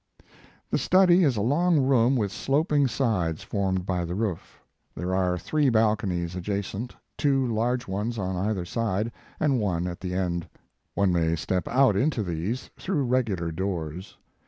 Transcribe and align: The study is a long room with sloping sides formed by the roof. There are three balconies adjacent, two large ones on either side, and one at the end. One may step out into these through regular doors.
The 0.71 0.79
study 0.79 1.23
is 1.23 1.37
a 1.37 1.43
long 1.43 1.77
room 1.79 2.15
with 2.15 2.31
sloping 2.31 2.87
sides 2.87 3.43
formed 3.43 3.85
by 3.85 4.03
the 4.03 4.15
roof. 4.15 4.59
There 4.95 5.13
are 5.13 5.37
three 5.37 5.69
balconies 5.69 6.35
adjacent, 6.35 6.95
two 7.19 7.45
large 7.45 7.87
ones 7.87 8.17
on 8.17 8.35
either 8.35 8.65
side, 8.65 9.11
and 9.39 9.59
one 9.59 9.85
at 9.85 9.99
the 9.99 10.15
end. 10.15 10.49
One 10.95 11.13
may 11.13 11.35
step 11.35 11.67
out 11.67 11.95
into 11.95 12.23
these 12.23 12.71
through 12.79 13.03
regular 13.03 13.51
doors. 13.51 14.17